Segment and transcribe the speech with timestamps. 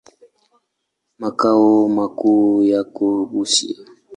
[1.19, 3.77] Makao makuu yako Busia.